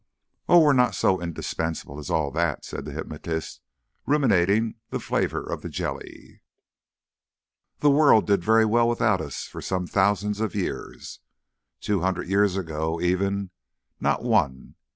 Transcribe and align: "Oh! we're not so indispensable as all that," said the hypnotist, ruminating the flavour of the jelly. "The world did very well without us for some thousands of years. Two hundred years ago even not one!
"Oh! 0.49 0.61
we're 0.61 0.73
not 0.73 0.95
so 0.95 1.21
indispensable 1.21 1.99
as 1.99 2.09
all 2.09 2.31
that," 2.31 2.65
said 2.65 2.85
the 2.85 2.91
hypnotist, 2.91 3.61
ruminating 4.07 4.79
the 4.89 4.99
flavour 4.99 5.43
of 5.43 5.61
the 5.61 5.69
jelly. 5.69 6.41
"The 7.81 7.91
world 7.91 8.25
did 8.25 8.43
very 8.43 8.65
well 8.65 8.89
without 8.89 9.21
us 9.21 9.43
for 9.43 9.61
some 9.61 9.85
thousands 9.85 10.39
of 10.39 10.55
years. 10.55 11.19
Two 11.81 11.99
hundred 12.01 12.29
years 12.29 12.57
ago 12.57 12.99
even 12.99 13.51
not 13.99 14.23
one! 14.23 14.73